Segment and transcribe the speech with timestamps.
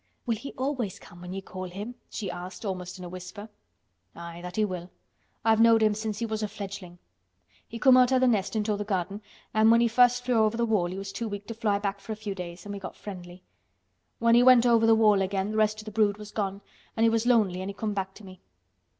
[0.25, 3.49] "Will he always come when you call him?" she asked almost in a whisper.
[4.15, 4.89] "Aye, that he will.
[5.45, 6.97] I've knowed him ever since he was a fledgling.
[7.67, 9.21] He come out of th' nest in th' other garden
[9.53, 11.99] an' when first he flew over th' wall he was too weak to fly back
[11.99, 13.43] for a few days an' we got friendly.
[14.17, 16.61] When he went over th' wall again th' rest of th' brood was gone
[16.97, 18.41] an' he was lonely an' he come back to me."